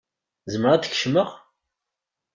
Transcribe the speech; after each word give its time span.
Zemreɣ 0.51 0.73
ad 0.73 0.85
kecmeɣ? 0.91 1.29